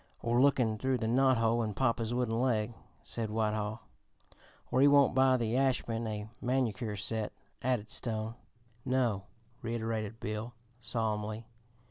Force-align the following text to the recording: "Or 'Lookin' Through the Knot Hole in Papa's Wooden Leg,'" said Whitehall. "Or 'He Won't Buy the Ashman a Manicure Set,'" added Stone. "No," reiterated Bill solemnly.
"Or 0.23 0.41
'Lookin' 0.41 0.79
Through 0.79 0.97
the 0.97 1.07
Knot 1.07 1.37
Hole 1.37 1.61
in 1.61 1.75
Papa's 1.75 2.11
Wooden 2.11 2.41
Leg,'" 2.41 2.73
said 3.03 3.29
Whitehall. 3.29 3.81
"Or 4.71 4.81
'He 4.81 4.87
Won't 4.87 5.13
Buy 5.13 5.37
the 5.37 5.55
Ashman 5.55 6.07
a 6.07 6.27
Manicure 6.41 6.97
Set,'" 6.97 7.33
added 7.61 7.87
Stone. 7.91 8.33
"No," 8.83 9.25
reiterated 9.61 10.19
Bill 10.19 10.55
solemnly. 10.79 11.45